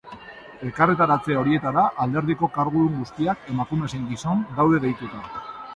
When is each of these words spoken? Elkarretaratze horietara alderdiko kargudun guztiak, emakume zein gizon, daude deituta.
Elkarretaratze 0.67 1.37
horietara 1.41 1.83
alderdiko 2.07 2.49
kargudun 2.57 2.99
guztiak, 3.03 3.45
emakume 3.55 3.95
zein 3.95 4.13
gizon, 4.15 4.47
daude 4.59 4.87
deituta. 4.89 5.25